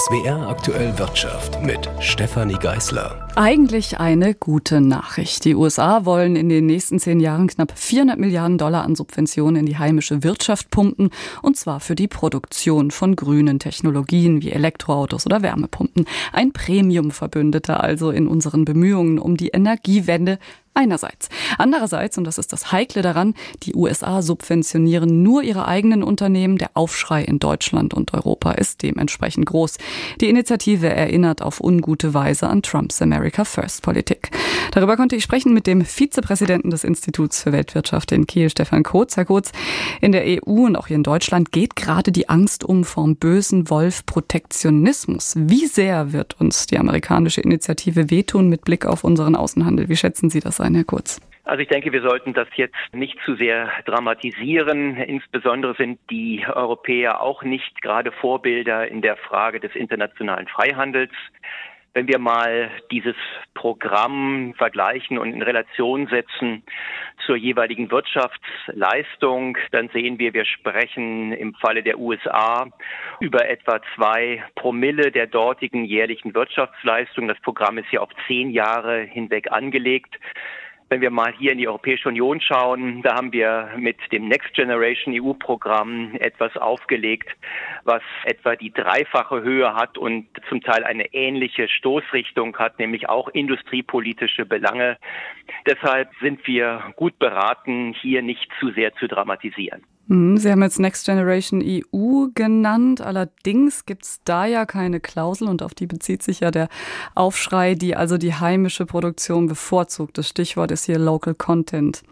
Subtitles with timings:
[0.00, 3.28] SWR aktuell Wirtschaft mit Stefanie Geißler.
[3.36, 5.44] Eigentlich eine gute Nachricht.
[5.44, 9.66] Die USA wollen in den nächsten zehn Jahren knapp 400 Milliarden Dollar an Subventionen in
[9.66, 11.10] die heimische Wirtschaft pumpen,
[11.42, 16.06] und zwar für die Produktion von grünen Technologien wie Elektroautos oder Wärmepumpen.
[16.32, 20.38] Ein Premium-Verbündeter also in unseren Bemühungen um die Energiewende
[20.72, 21.28] Einerseits.
[21.58, 23.34] Andererseits, und das ist das Heikle daran,
[23.64, 26.58] die USA subventionieren nur ihre eigenen Unternehmen.
[26.58, 29.78] Der Aufschrei in Deutschland und Europa ist dementsprechend groß.
[30.20, 34.30] Die Initiative erinnert auf ungute Weise an Trumps America First Politik.
[34.70, 39.16] Darüber konnte ich sprechen mit dem Vizepräsidenten des Instituts für Weltwirtschaft in Kiel, Stefan Kotz.
[39.16, 39.50] Herr Kotz,
[40.00, 43.68] in der EU und auch hier in Deutschland geht gerade die Angst um vom bösen
[43.70, 45.34] Wolf Protektionismus.
[45.36, 49.88] Wie sehr wird uns die amerikanische Initiative wehtun mit Blick auf unseren Außenhandel?
[49.88, 51.20] Wie schätzen Sie das sein, Herr Kurz?
[51.44, 54.96] Also ich denke, wir sollten das jetzt nicht zu sehr dramatisieren.
[54.96, 61.10] Insbesondere sind die Europäer auch nicht gerade Vorbilder in der Frage des internationalen Freihandels.
[61.92, 63.16] Wenn wir mal dieses
[63.54, 66.62] Programm vergleichen und in Relation setzen
[67.26, 72.68] zur jeweiligen Wirtschaftsleistung, dann sehen wir, wir sprechen im Falle der USA
[73.18, 77.26] über etwa zwei Promille der dortigen jährlichen Wirtschaftsleistung.
[77.26, 80.14] Das Programm ist ja auf zehn Jahre hinweg angelegt.
[80.92, 84.52] Wenn wir mal hier in die Europäische Union schauen, da haben wir mit dem Next
[84.54, 87.28] Generation EU-Programm etwas aufgelegt,
[87.84, 93.28] was etwa die dreifache Höhe hat und zum Teil eine ähnliche Stoßrichtung hat, nämlich auch
[93.28, 94.98] industriepolitische Belange.
[95.64, 99.84] Deshalb sind wir gut beraten, hier nicht zu sehr zu dramatisieren.
[100.10, 103.00] Hm, Sie haben jetzt Next Generation EU genannt.
[103.00, 106.68] Allerdings gibt es da ja keine Klausel und auf die bezieht sich ja der
[107.14, 110.18] Aufschrei, die also die heimische Produktion bevorzugt.
[110.18, 112.02] Das Stichwort ist hier Local Content.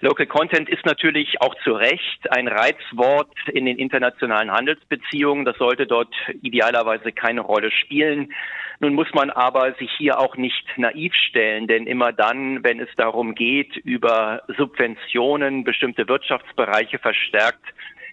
[0.00, 5.44] Local Content ist natürlich auch zu Recht ein Reizwort in den internationalen Handelsbeziehungen.
[5.44, 8.32] Das sollte dort idealerweise keine Rolle spielen.
[8.78, 12.90] Nun muss man aber sich hier auch nicht naiv stellen, denn immer dann, wenn es
[12.96, 17.64] darum geht, über Subventionen bestimmte Wirtschaftsbereiche verstärkt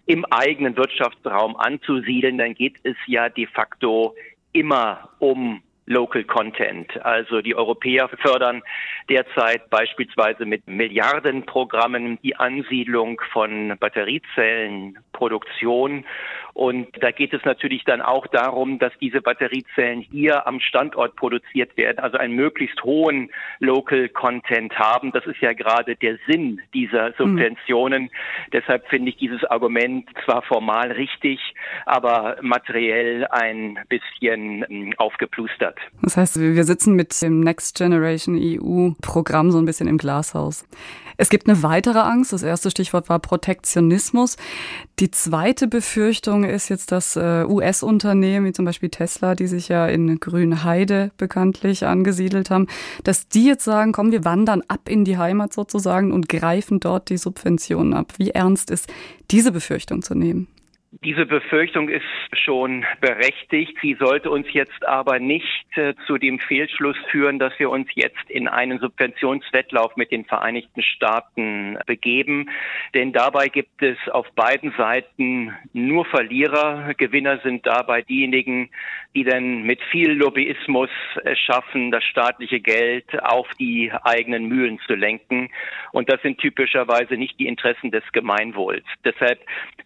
[0.05, 4.15] im eigenen Wirtschaftsraum anzusiedeln, dann geht es ja de facto
[4.53, 7.03] immer um Local Content.
[7.05, 8.61] Also die Europäer fördern
[9.09, 13.75] derzeit beispielsweise mit Milliardenprogrammen die Ansiedlung von
[15.29, 16.05] Batteriezellenproduktion
[16.53, 21.75] und da geht es natürlich dann auch darum, dass diese Batteriezellen hier am Standort produziert
[21.77, 25.11] werden, also einen möglichst hohen Local Content haben.
[25.11, 27.13] Das ist ja gerade der Sinn dieser hm.
[27.17, 28.03] Subventionen.
[28.03, 28.09] Mhm.
[28.53, 31.39] Deshalb finde ich dieses Argument zwar formal richtig,
[31.87, 35.79] aber materiell ein bisschen hm, aufgeplustert.
[36.03, 40.67] Das heißt, wir sitzen mit dem Next Generation EU Programm so ein bisschen im Glashaus.
[41.17, 42.33] Es gibt eine weitere Angst.
[42.33, 44.37] Das erste Stichwort war Protektionismus.
[44.99, 49.87] Die zweite Befürchtung ist jetzt, dass äh, US-Unternehmen, wie zum Beispiel Tesla, die sich ja
[49.87, 52.67] in Grünheide bekanntlich angesiedelt haben,
[53.03, 57.09] dass die jetzt sagen, komm, wir wandern ab in die Heimat sozusagen und greifen dort
[57.09, 58.13] die Subventionen ab.
[58.17, 58.91] Wie ernst ist
[59.31, 60.47] diese Befürchtung zu nehmen?
[61.01, 63.75] Diese Befürchtung ist schon berechtigt.
[63.81, 68.29] Sie sollte uns jetzt aber nicht äh, zu dem Fehlschluss führen, dass wir uns jetzt
[68.29, 72.49] in einen Subventionswettlauf mit den Vereinigten Staaten begeben.
[72.93, 76.93] Denn dabei gibt es auf beiden Seiten nur Verlierer.
[76.93, 78.69] Gewinner sind dabei diejenigen,
[79.15, 80.89] die dann mit viel Lobbyismus
[81.23, 85.49] es schaffen, das staatliche Geld auf die eigenen Mühlen zu lenken.
[85.91, 88.85] Und das sind typischerweise nicht die Interessen des Gemeinwohls.
[89.05, 89.39] Deshalb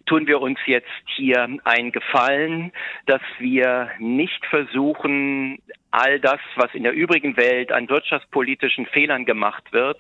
[0.05, 2.71] tun wir uns jetzt hier einen Gefallen,
[3.05, 5.59] dass wir nicht versuchen,
[5.91, 9.99] all das, was in der übrigen Welt an wirtschaftspolitischen Fehlern gemacht wird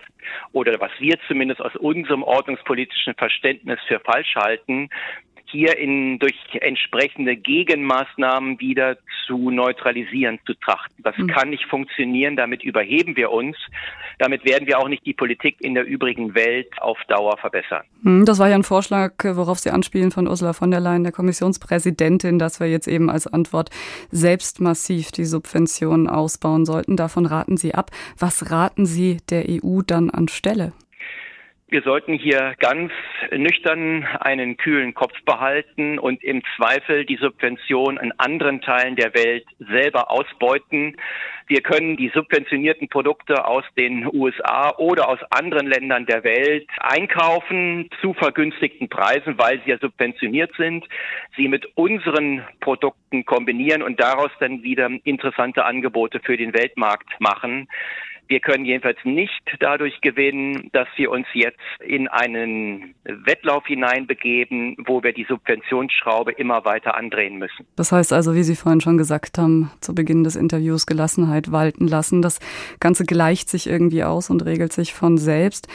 [0.51, 4.89] oder was wir zumindest aus unserem ordnungspolitischen Verständnis für falsch halten,
[5.49, 11.03] hier in, durch entsprechende Gegenmaßnahmen wieder zu neutralisieren, zu trachten.
[11.03, 11.27] Das mhm.
[11.27, 13.57] kann nicht funktionieren, damit überheben wir uns.
[14.19, 17.83] Damit werden wir auch nicht die Politik in der übrigen Welt auf Dauer verbessern.
[18.03, 21.11] Hm, das war ja ein Vorschlag, worauf Sie anspielen von Ursula von der Leyen, der
[21.11, 23.69] Kommissionspräsidentin, dass wir jetzt eben als Antwort
[24.11, 26.95] selbst massiv die Subventionen ausbauen sollten.
[26.97, 27.91] Davon raten Sie ab.
[28.17, 30.73] Was raten Sie der EU dann anstelle?
[31.69, 32.93] Wir sollten hier ganz
[33.29, 39.45] nüchtern einen kühlen Kopf behalten und im Zweifel die Subvention in anderen Teilen der Welt
[39.59, 40.95] selber ausbeuten.
[41.47, 47.89] Wir können die subventionierten Produkte aus den USA oder aus anderen Ländern der Welt einkaufen
[47.99, 50.85] zu vergünstigten Preisen, weil sie ja subventioniert sind,
[51.35, 57.67] sie mit unseren Produkten kombinieren und daraus dann wieder interessante Angebote für den Weltmarkt machen.
[58.27, 65.01] Wir können jedenfalls nicht dadurch gewinnen, dass wir uns jetzt in einen Wettlauf hineinbegeben, wo
[65.03, 67.65] wir die Subventionsschraube immer weiter andrehen müssen.
[67.75, 71.87] Das heißt also, wie Sie vorhin schon gesagt haben, zu Beginn des Interviews Gelassenheit walten
[71.87, 72.21] lassen.
[72.21, 72.39] Das
[72.79, 75.67] Ganze gleicht sich irgendwie aus und regelt sich von selbst.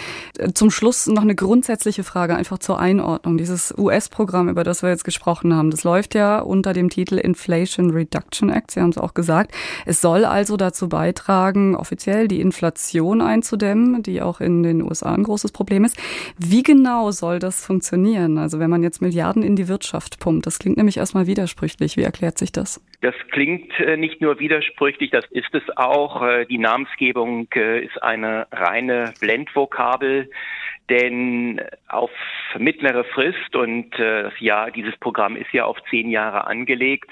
[0.54, 3.38] Zum Schluss noch eine grundsätzliche Frage einfach zur Einordnung.
[3.38, 7.90] Dieses US-Programm, über das wir jetzt gesprochen haben, das läuft ja unter dem Titel Inflation
[7.90, 8.72] Reduction Act.
[8.72, 9.52] Sie haben es auch gesagt.
[9.86, 15.22] Es soll also dazu beitragen, offiziell die Inflation einzudämmen, die auch in den USA ein
[15.22, 15.96] großes Problem ist.
[16.38, 18.36] Wie genau soll das funktionieren?
[18.36, 21.96] Also wenn man jetzt Milliarden in die Wirtschaft pumpt, das klingt nämlich erstmal widersprüchlich.
[21.96, 22.84] Wie erklärt sich das?
[23.00, 26.22] Das klingt äh, nicht nur widersprüchlich, das ist es auch.
[26.22, 30.28] Äh, die Namensgebung äh, ist eine reine Blendvokabel
[30.90, 32.10] denn auf
[32.58, 37.10] mittlere Frist und das Jahr, dieses Programm ist ja auf zehn Jahre angelegt,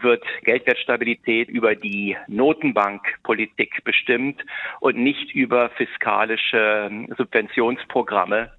[0.00, 4.44] wird Geldwertstabilität über die Notenbankpolitik bestimmt
[4.80, 8.52] und nicht über fiskalische Subventionsprogramme.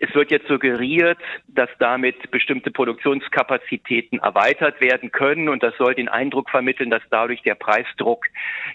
[0.00, 1.18] Es wird jetzt suggeriert,
[1.48, 7.42] dass damit bestimmte Produktionskapazitäten erweitert werden können und das soll den Eindruck vermitteln, dass dadurch
[7.42, 8.24] der Preisdruck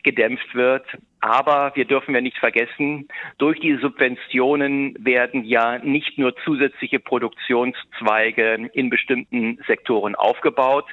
[0.04, 0.86] gedämpft wird.
[1.22, 8.70] Aber wir dürfen ja nicht vergessen, durch die Subventionen werden ja nicht nur zusätzliche Produktionszweige
[8.74, 10.86] in bestimmten Sektoren aufgebaut,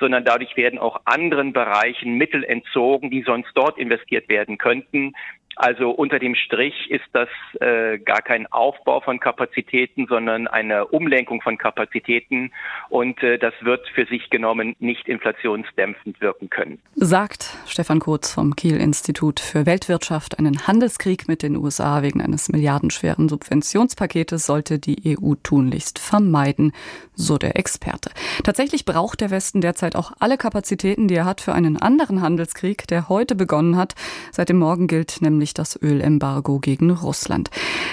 [0.00, 5.12] sondern dadurch werden auch anderen Bereichen Mittel entzogen, die sonst dort investiert werden könnten.
[5.56, 7.28] Also unter dem Strich ist das
[7.60, 12.52] äh, gar kein Aufbau von Kapazitäten, sondern eine Umlenkung von Kapazitäten
[12.88, 16.80] und äh, das wird für sich genommen nicht inflationsdämpfend wirken können.
[16.94, 22.48] Sagt Stefan Kurz vom Kiel Institut für Weltwirtschaft, einen Handelskrieg mit den USA wegen eines
[22.48, 26.72] milliardenschweren Subventionspaketes sollte die EU tunlichst vermeiden,
[27.14, 28.10] so der Experte.
[28.42, 32.86] Tatsächlich braucht der Westen derzeit auch alle Kapazitäten, die er hat für einen anderen Handelskrieg,
[32.88, 33.94] der heute begonnen hat.
[34.32, 37.50] Seit dem Morgen gilt nämlich nämlich das Ölembargo gegen Russland.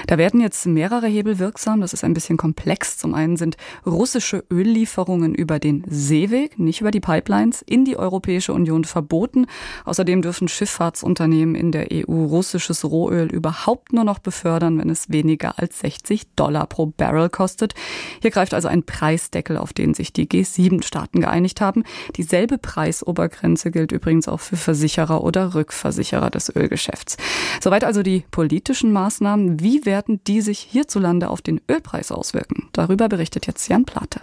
[0.08, 1.82] Da werden jetzt mehrere Hebel wirksam.
[1.82, 2.98] Das ist ein bisschen komplex.
[2.98, 8.54] Zum einen sind russische Öllieferungen über den Seeweg, nicht über die Pipelines, in die Europäische
[8.54, 9.48] Union verboten.
[9.84, 15.60] Außerdem dürfen Schifffahrtsunternehmen in der EU russisches Rohöl überhaupt nur noch befördern, wenn es weniger
[15.60, 17.74] als 60 Dollar pro Barrel kostet.
[18.22, 21.84] Hier greift also ein Preisdeckel, auf den sich die G7-Staaten geeinigt haben.
[22.16, 27.18] Dieselbe Preisobergrenze gilt übrigens auch für Versicherer oder Rückversicherer des Ölgeschäfts.
[27.62, 29.60] Soweit also die politischen Maßnahmen.
[29.60, 32.70] Wie werden die sich hierzulande auf den Ölpreis auswirken?
[32.74, 34.22] Darüber berichtet jetzt Jan Plate.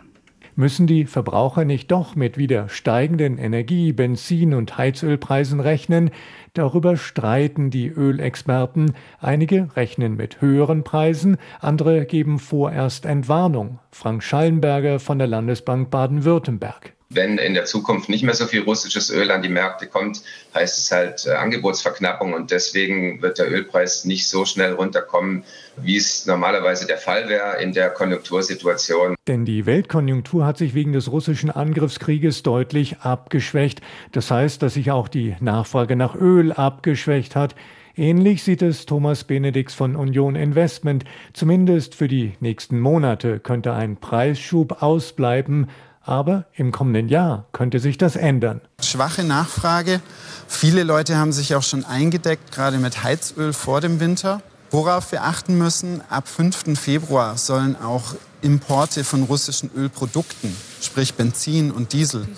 [0.58, 6.10] Müssen die Verbraucher nicht doch mit wieder steigenden Energie-, Benzin- und Heizölpreisen rechnen?
[6.52, 8.96] Darüber streiten die Ölexperten.
[9.20, 13.78] Einige rechnen mit höheren Preisen, andere geben vorerst Entwarnung.
[13.92, 16.97] Frank Schallenberger von der Landesbank Baden-Württemberg.
[17.10, 20.20] Wenn in der Zukunft nicht mehr so viel russisches Öl an die Märkte kommt,
[20.54, 25.44] heißt es halt äh, Angebotsverknappung und deswegen wird der Ölpreis nicht so schnell runterkommen,
[25.78, 29.14] wie es normalerweise der Fall wäre in der Konjunktursituation.
[29.26, 33.80] Denn die Weltkonjunktur hat sich wegen des russischen Angriffskrieges deutlich abgeschwächt.
[34.12, 37.54] Das heißt, dass sich auch die Nachfrage nach Öl abgeschwächt hat.
[37.96, 41.04] Ähnlich sieht es Thomas Benedix von Union Investment.
[41.32, 45.68] Zumindest für die nächsten Monate könnte ein Preisschub ausbleiben.
[46.02, 48.60] Aber im kommenden Jahr könnte sich das ändern.
[48.82, 50.00] Schwache Nachfrage.
[50.46, 54.40] Viele Leute haben sich auch schon eingedeckt, gerade mit Heizöl vor dem Winter.
[54.70, 56.78] Worauf wir achten müssen, ab 5.
[56.78, 62.28] Februar sollen auch Importe von russischen Ölprodukten, sprich Benzin und Diesel,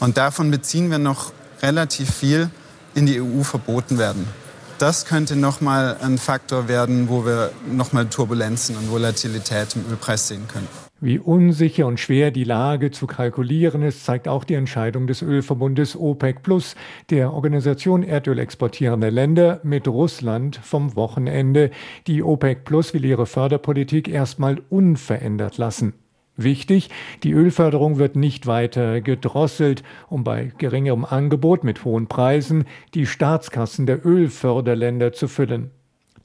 [0.00, 1.32] und davon beziehen wir noch
[1.62, 2.50] relativ viel,
[2.94, 4.26] in die EU verboten werden.
[4.78, 10.46] Das könnte nochmal ein Faktor werden, wo wir nochmal Turbulenzen und Volatilität im Ölpreis sehen
[10.46, 10.68] können.
[11.00, 15.94] Wie unsicher und schwer die Lage zu kalkulieren ist, zeigt auch die Entscheidung des Ölverbundes
[15.94, 16.74] OPEC Plus,
[17.10, 21.70] der Organisation Erdöl exportierender Länder mit Russland vom Wochenende.
[22.08, 25.92] Die OPEC Plus will ihre Förderpolitik erstmal unverändert lassen.
[26.36, 26.90] Wichtig,
[27.22, 32.64] die Ölförderung wird nicht weiter gedrosselt, um bei geringerem Angebot mit hohen Preisen
[32.94, 35.70] die Staatskassen der Ölförderländer zu füllen.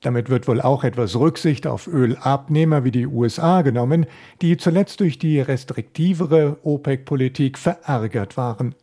[0.04, 4.06] Damit wird wohl auch etwas Rücksicht auf Ölabnehmer wie die USA genommen,
[4.42, 8.76] die zuletzt durch die restriktivere OPEC-Politik verärgert waren.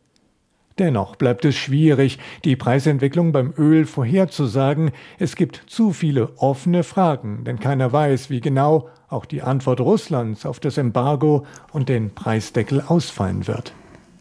[0.79, 4.91] Dennoch bleibt es schwierig, die Preisentwicklung beim Öl vorherzusagen.
[5.19, 10.45] Es gibt zu viele offene Fragen, denn keiner weiß, wie genau auch die Antwort Russlands
[10.45, 13.73] auf das Embargo und den Preisdeckel ausfallen wird.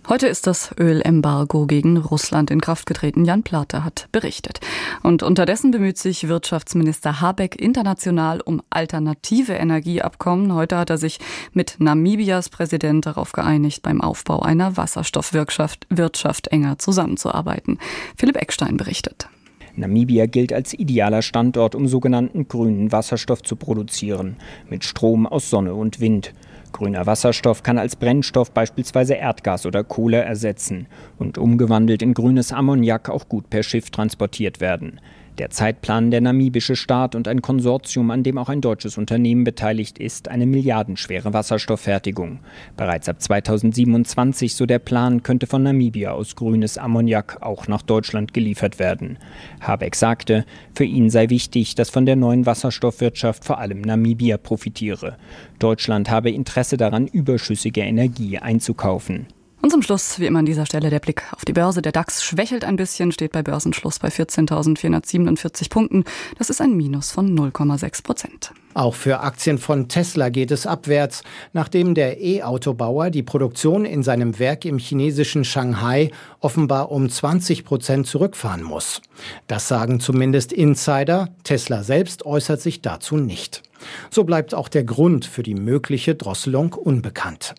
[0.09, 3.25] Heute ist das Ölembargo gegen Russland in Kraft getreten.
[3.25, 4.59] Jan Plate hat berichtet.
[5.03, 10.55] Und unterdessen bemüht sich Wirtschaftsminister Habeck international um alternative Energieabkommen.
[10.55, 11.19] Heute hat er sich
[11.53, 17.79] mit Namibias Präsident darauf geeinigt, beim Aufbau einer Wasserstoffwirtschaft Wirtschaft enger zusammenzuarbeiten.
[18.17, 19.29] Philipp Eckstein berichtet.
[19.77, 24.37] Namibia gilt als idealer Standort, um sogenannten grünen Wasserstoff zu produzieren,
[24.69, 26.33] mit Strom aus Sonne und Wind.
[26.73, 30.87] Grüner Wasserstoff kann als Brennstoff beispielsweise Erdgas oder Kohle ersetzen
[31.19, 35.01] und umgewandelt in grünes Ammoniak auch gut per Schiff transportiert werden.
[35.39, 39.99] Der Zeitplan der namibische Staat und ein Konsortium, an dem auch ein deutsches Unternehmen beteiligt
[39.99, 42.41] ist, eine milliardenschwere Wasserstofffertigung.
[42.77, 48.35] Bereits ab 2027, so der Plan, könnte von Namibia aus grünes Ammoniak auch nach Deutschland
[48.35, 49.19] geliefert werden.
[49.61, 50.45] Habeck sagte,
[50.75, 55.17] für ihn sei wichtig, dass von der neuen Wasserstoffwirtschaft vor allem Namibia profitiere.
[55.59, 59.27] Deutschland habe Interesse daran, überschüssige Energie einzukaufen.
[59.63, 61.83] Und zum Schluss, wie immer an dieser Stelle, der Blick auf die Börse.
[61.83, 66.05] Der DAX schwächelt ein bisschen, steht bei Börsenschluss bei 14.447 Punkten.
[66.39, 68.53] Das ist ein Minus von 0,6 Prozent.
[68.73, 74.39] Auch für Aktien von Tesla geht es abwärts, nachdem der E-Autobauer die Produktion in seinem
[74.39, 79.03] Werk im chinesischen Shanghai offenbar um 20 Prozent zurückfahren muss.
[79.47, 81.29] Das sagen zumindest Insider.
[81.45, 83.63] Tesla selbst äußert sich dazu nicht.
[84.11, 87.55] So bleibt auch der Grund für die mögliche Drosselung unbekannt.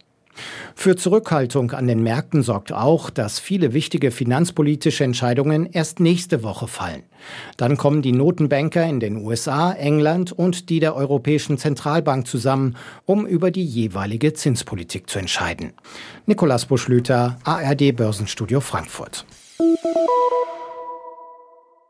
[0.75, 6.67] Für Zurückhaltung an den Märkten sorgt auch, dass viele wichtige finanzpolitische Entscheidungen erst nächste Woche
[6.67, 7.03] fallen.
[7.57, 13.25] Dann kommen die Notenbanker in den USA, England und die der Europäischen Zentralbank zusammen, um
[13.25, 15.73] über die jeweilige Zinspolitik zu entscheiden.
[16.25, 19.25] Nikolas Buschlüter, ARD Börsenstudio Frankfurt.